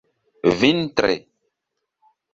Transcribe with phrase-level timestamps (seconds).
[0.61, 1.13] vintre